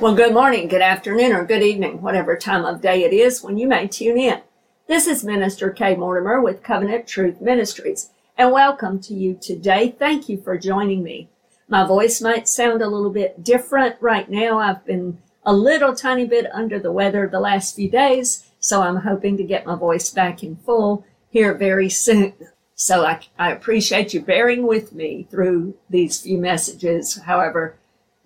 [0.00, 3.58] Well, good morning, good afternoon, or good evening, whatever time of day it is when
[3.58, 4.40] you may tune in.
[4.86, 8.08] This is Minister Kay Mortimer with Covenant Truth Ministries,
[8.38, 9.90] and welcome to you today.
[9.90, 11.28] Thank you for joining me.
[11.68, 14.58] My voice might sound a little bit different right now.
[14.58, 18.96] I've been a little tiny bit under the weather the last few days, so I'm
[18.96, 22.32] hoping to get my voice back in full here very soon.
[22.74, 27.76] So I, I appreciate you bearing with me through these few messages, however,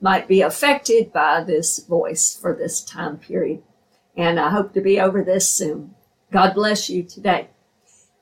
[0.05, 3.63] might be affected by this voice for this time period.
[4.15, 5.95] And I hope to be over this soon.
[6.31, 7.49] God bless you today.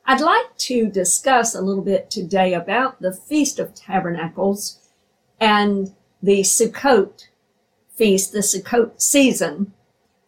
[0.07, 4.79] I'd like to discuss a little bit today about the Feast of Tabernacles
[5.41, 5.93] and
[6.23, 7.27] the Sukkot
[7.97, 9.73] feast, the Sukkot season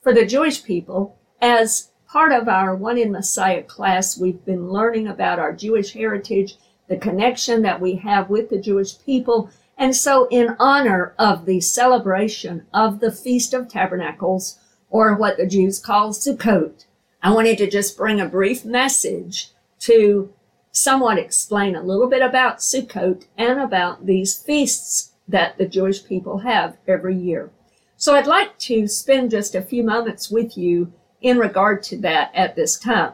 [0.03, 5.07] for the Jewish people as part of our One in Messiah class, we've been learning
[5.07, 6.57] about our Jewish heritage,
[6.89, 9.51] the connection that we have with the Jewish people.
[9.77, 15.47] And so, in honor of the celebration of the Feast of Tabernacles, or what the
[15.47, 16.85] Jews call Sukkot,
[17.23, 19.49] I wanted to just bring a brief message
[19.81, 20.33] to
[20.71, 26.39] somewhat explain a little bit about Sukkot and about these feasts that the Jewish people
[26.39, 27.51] have every year.
[27.97, 32.31] So I'd like to spend just a few moments with you in regard to that
[32.35, 33.13] at this time.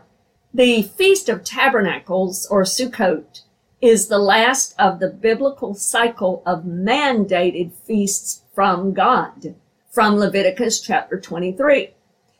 [0.52, 3.42] The Feast of Tabernacles, or Sukkot,
[3.80, 9.54] is the last of the biblical cycle of mandated feasts from God,
[9.90, 11.94] from Leviticus chapter 23.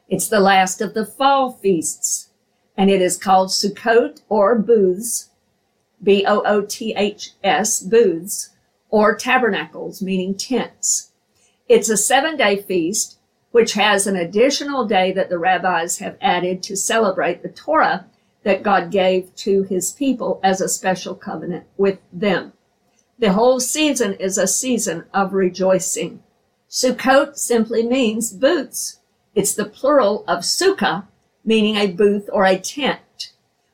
[0.09, 2.29] It's the last of the fall feasts,
[2.77, 5.31] and it is called Sukkot or booths,
[6.03, 8.51] B-O-O-T-H-S, booths,
[8.91, 11.13] or tabernacles, meaning tents.
[11.69, 13.19] It's a seven day feast
[13.51, 18.07] which has an additional day that the rabbis have added to celebrate the Torah
[18.43, 22.53] that God gave to his people as a special covenant with them.
[23.19, 26.23] The whole season is a season of rejoicing.
[26.69, 29.01] Sukkot simply means booths.
[29.35, 31.07] It's the plural of sukkah,
[31.45, 33.33] meaning a booth or a tent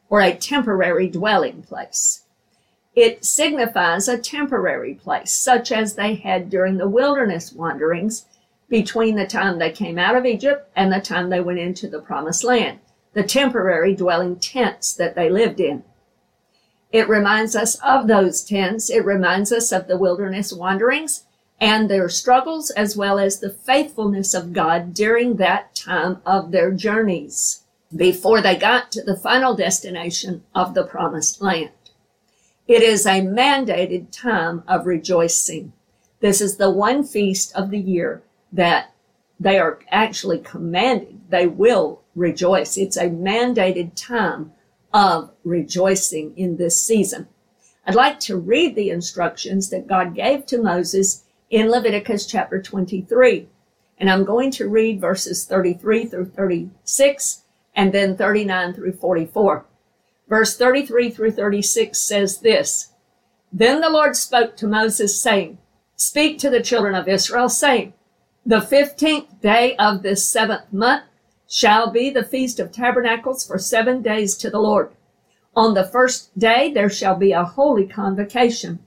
[0.09, 2.25] or a temporary dwelling place.
[2.95, 8.25] It signifies a temporary place, such as they had during the wilderness wanderings
[8.69, 12.01] between the time they came out of Egypt and the time they went into the
[12.01, 12.81] promised land,
[13.17, 15.83] the temporary dwelling tents that they lived in.
[16.93, 18.91] It reminds us of those tents.
[18.91, 21.25] It reminds us of the wilderness wanderings
[21.59, 26.71] and their struggles as well as the faithfulness of God during that time of their
[26.71, 27.63] journeys
[27.95, 31.71] before they got to the final destination of the promised land.
[32.69, 35.73] It is a mandated time of rejoicing.
[36.21, 38.23] This is the one feast of the year
[38.53, 38.93] that
[39.41, 42.77] they are actually commanded, they will rejoice.
[42.77, 44.53] It's a mandated time
[44.93, 47.29] of rejoicing in this season.
[47.87, 53.47] I'd like to read the instructions that God gave to Moses in Leviticus chapter 23.
[53.99, 57.43] And I'm going to read verses 33 through 36
[57.75, 59.65] and then 39 through 44.
[60.29, 62.93] Verse 33 through 36 says this
[63.53, 65.59] Then the Lord spoke to Moses, saying,
[65.95, 67.93] Speak to the children of Israel, saying,
[68.49, 71.03] the fifteenth day of this seventh month
[71.49, 74.91] shall be the Feast of Tabernacles for seven days to the Lord.
[75.55, 78.81] On the first day there shall be a holy convocation.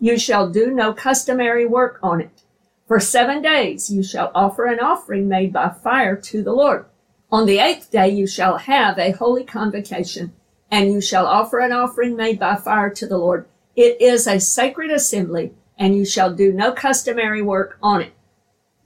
[0.00, 2.42] You shall do no customary work on it.
[2.86, 6.86] For seven days you shall offer an offering made by fire to the Lord.
[7.30, 10.32] On the eighth day you shall have a holy convocation,
[10.70, 13.46] and you shall offer an offering made by fire to the Lord.
[13.76, 18.12] It is a sacred assembly, and you shall do no customary work on it.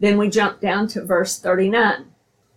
[0.00, 2.11] Then we jump down to verse 39.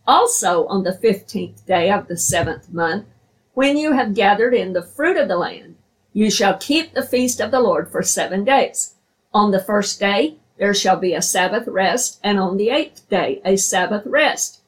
[0.07, 3.05] Also on the 15th day of the seventh month,
[3.53, 5.75] when you have gathered in the fruit of the land,
[6.13, 8.95] you shall keep the feast of the Lord for seven days.
[9.33, 13.41] On the first day, there shall be a Sabbath rest, and on the eighth day,
[13.43, 14.61] a Sabbath rest.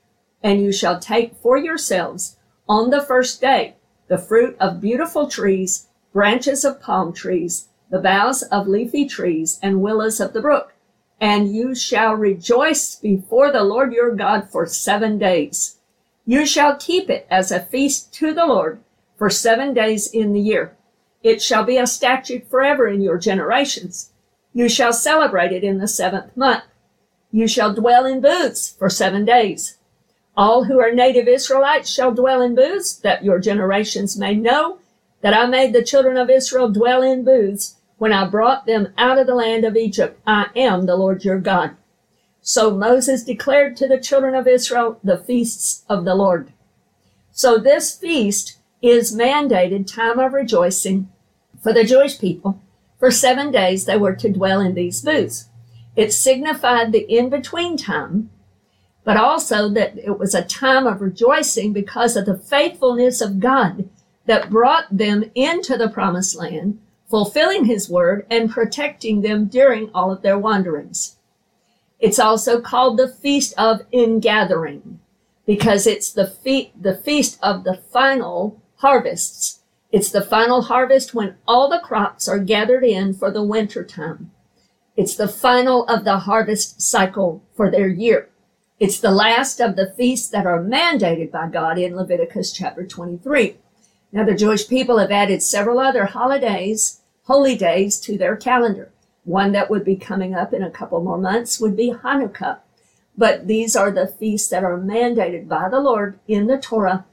[0.43, 2.37] And you shall take for yourselves
[2.67, 3.75] on the first day
[4.07, 9.81] the fruit of beautiful trees, branches of palm trees, the boughs of leafy trees, and
[9.81, 10.73] willows of the brook
[11.19, 15.77] and you shall rejoice before the Lord your God for seven days.
[16.25, 18.79] You shall keep it as a feast to the Lord
[19.17, 20.75] for seven days in the year.
[21.23, 24.11] It shall be a statute forever in your generations.
[24.53, 26.63] You shall celebrate it in the seventh month.
[27.31, 29.77] You shall dwell in booths for seven days.
[30.35, 34.79] All who are native Israelites shall dwell in booths, that your generations may know
[35.21, 39.17] that I made the children of Israel dwell in booths when I brought them out
[39.17, 40.19] of the land of Egypt.
[40.25, 41.75] I am the Lord your God.
[42.41, 46.53] So Moses declared to the children of Israel the feasts of the Lord.
[47.31, 51.09] So this feast is mandated time of rejoicing
[51.61, 52.61] for the Jewish people.
[52.99, 55.49] For seven days they were to dwell in these booths.
[55.95, 58.29] It signified the in-between time
[59.07, 63.87] but also that it was a time of rejoicing because of the faithfulness of God
[64.25, 66.77] that brought them into the promised land,
[67.09, 71.17] fulfilling his word and protecting them during all of their wanderings.
[71.99, 74.99] It's also called the Feast of Ingathering
[75.45, 79.61] because it's the, fe- the feast of the final harvests.
[79.91, 84.31] It's the final harvest when all the crops are gathered in for the winter time.
[84.97, 88.29] It's the final of the harvest cycle for their year.
[88.79, 93.57] It's the last of the feasts that are mandated by God in Leviticus chapter 23.
[94.11, 98.91] Now, the Jewish people have added several other holidays, holy days to their calendar.
[99.25, 102.59] One that would be coming up in a couple more months would be Hanukkah.
[103.17, 107.05] But these are the feasts that are mandated by the Lord in the Torah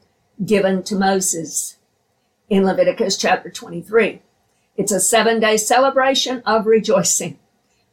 [0.45, 1.79] given to Moses
[2.49, 4.21] in Leviticus chapter 23.
[4.77, 7.39] It's a seven day celebration of rejoicing.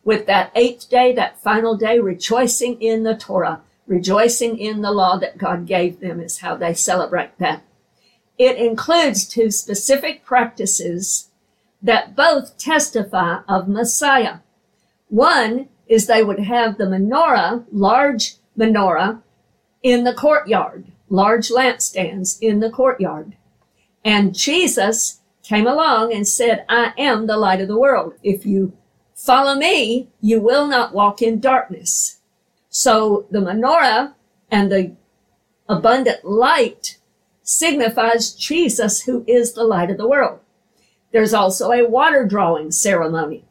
[0.04, 5.18] With that eighth day, that final day, rejoicing in the Torah, rejoicing in the law
[5.18, 7.64] that God gave them is how they celebrate that.
[8.42, 11.30] It includes two specific practices
[11.80, 14.40] that both testify of Messiah.
[15.10, 19.22] One is they would have the menorah, large menorah,
[19.84, 23.38] in the courtyard, large lampstands in the courtyard.
[24.04, 28.16] And Jesus came along and said, I am the light of the world.
[28.24, 28.74] If you
[29.14, 32.18] follow me, you will not walk in darkness.
[32.70, 34.16] So the menorah
[34.50, 34.96] and the
[35.70, 36.98] abundant light
[37.44, 40.40] signifies Jesus, who is the light of the world.
[41.12, 43.46] There's also a water drawing ceremony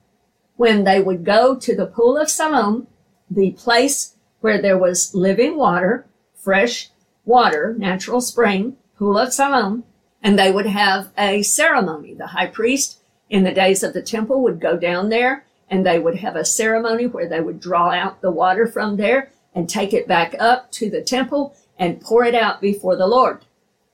[0.56, 2.86] when they would go to the pool of Siloam,
[3.30, 6.90] the place where there was living water, fresh
[7.24, 9.84] water, natural spring, pool of Siloam,
[10.22, 12.14] and they would have a ceremony.
[12.14, 15.98] The high priest in the days of the temple would go down there and they
[15.98, 19.94] would have a ceremony where they would draw out the water from there and take
[19.94, 23.44] it back up to the temple and pour it out before the Lord.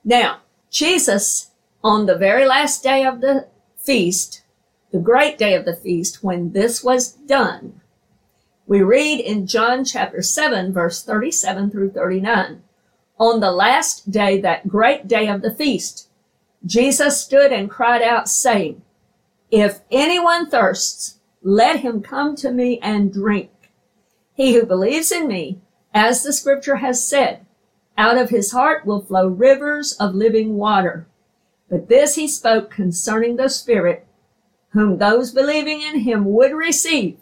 [0.07, 0.39] Now,
[0.69, 1.51] Jesus,
[1.83, 4.41] on the very last day of the feast,
[4.93, 7.81] the great day of the feast, when this was done,
[8.65, 12.63] we read in John chapter 7, verse 37 through 39.
[13.19, 16.07] On the last day, that great day of the feast,
[16.65, 18.81] Jesus stood and cried out, saying,
[19.51, 23.51] If anyone thirsts, let him come to me and drink.
[24.33, 25.59] He who believes in me,
[25.93, 27.45] as the scripture has said,
[27.97, 31.07] out of his heart will flow rivers of living water.
[31.69, 34.05] But this he spoke concerning the Spirit,
[34.69, 37.17] whom those believing in him would receive.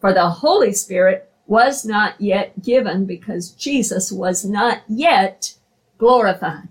[0.00, 5.54] For the Holy Spirit was not yet given because Jesus was not yet
[5.96, 6.68] glorified.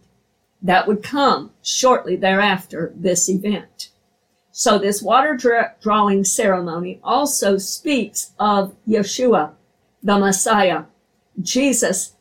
[0.61, 3.89] That would come shortly thereafter this event.
[4.51, 5.35] So this water
[5.81, 9.51] drawing ceremony also speaks of Yeshua,
[10.01, 10.83] the Messiah.
[11.39, 12.13] Jesus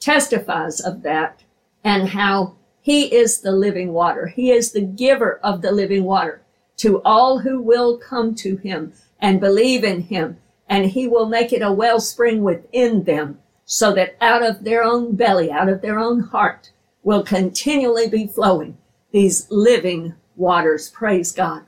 [0.00, 1.42] testifies of that
[1.84, 4.26] and how he is the living water.
[4.26, 6.42] He is the giver of the living water
[6.78, 10.38] to all who will come to him and believe in him.
[10.68, 15.14] And he will make it a wellspring within them so that out of their own
[15.14, 16.70] belly, out of their own heart
[17.02, 18.78] will continually be flowing
[19.12, 20.88] these living waters.
[20.90, 21.64] Praise God.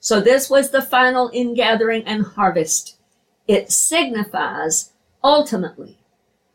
[0.00, 2.96] So this was the final ingathering and harvest.
[3.46, 5.98] It signifies ultimately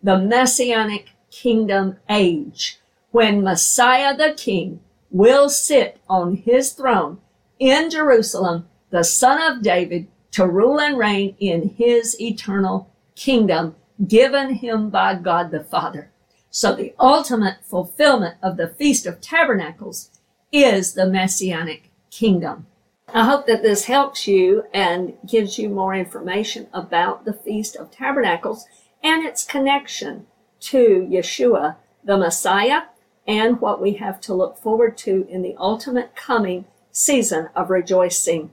[0.01, 2.79] the messianic kingdom age
[3.11, 4.79] when Messiah the King
[5.11, 7.19] will sit on his throne
[7.59, 13.75] in Jerusalem, the son of David, to rule and reign in his eternal kingdom
[14.07, 16.11] given him by God the Father.
[16.51, 20.11] So the ultimate fulfillment of the Feast of Tabernacles
[20.51, 22.67] is the Messianic kingdom.
[23.13, 27.89] I hope that this helps you and gives you more information about the Feast of
[27.89, 28.65] Tabernacles
[29.03, 30.27] and its connection
[30.59, 32.83] to Yeshua, the Messiah,
[33.27, 38.51] and what we have to look forward to in the ultimate coming season of rejoicing.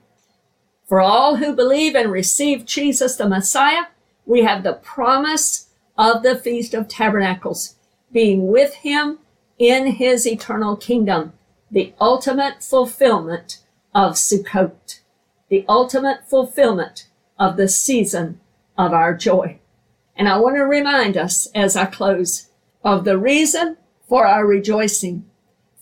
[0.86, 3.84] For all who believe and receive Jesus the Messiah,
[4.26, 7.76] we have the promise of the Feast of Tabernacles,
[8.12, 9.18] being with him
[9.58, 11.32] in his eternal kingdom,
[11.70, 13.60] the ultimate fulfillment
[13.94, 15.00] of Sukkot,
[15.48, 17.08] the ultimate fulfillment
[17.38, 18.40] of the season
[18.76, 19.58] of our joy.
[20.16, 22.50] And I want to remind us as I close
[22.85, 23.76] of the reason
[24.09, 25.25] for our rejoicing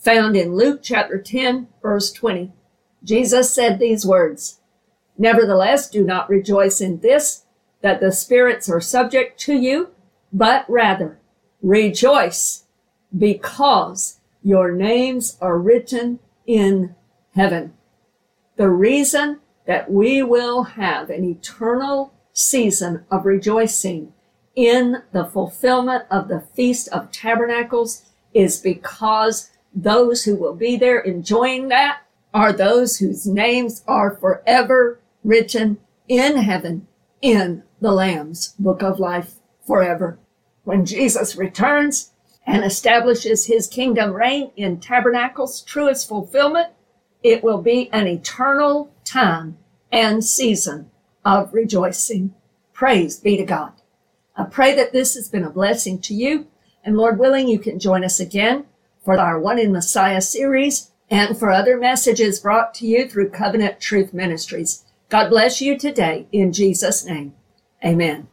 [0.03, 2.53] found in Luke chapter 10, verse 20.
[3.05, 4.61] Jesus said these words,
[5.19, 7.45] Nevertheless, do not rejoice in this,
[7.83, 9.91] that the spirits are subject to you,
[10.33, 11.19] but rather
[11.63, 12.65] rejoice
[13.17, 16.95] because your names are written in
[17.35, 17.75] heaven.
[18.57, 24.13] The reason that we will have an eternal season of rejoicing
[24.55, 28.03] in the fulfillment of the Feast of Tabernacles
[28.35, 32.03] is because those who will be there enjoying that
[32.35, 35.79] are those whose names are forever written
[36.09, 36.87] in heaven
[37.21, 39.35] in the Lamb's book of life
[39.67, 40.19] forever.
[40.65, 42.13] When Jesus returns
[42.47, 46.69] and establishes his kingdom reign in tabernacles, truest fulfillment,
[47.23, 49.57] it will be an eternal time
[49.91, 50.91] and season
[51.25, 52.35] of rejoicing.
[52.73, 53.73] Praise be to God.
[54.37, 56.47] I pray that this has been a blessing to you.
[56.85, 58.67] And Lord willing, you can join us again
[59.05, 63.81] for our One in Messiah series and for other messages brought to you through Covenant
[63.81, 64.85] Truth Ministries.
[65.09, 67.35] God bless you today in Jesus' name.
[67.85, 68.29] Amen.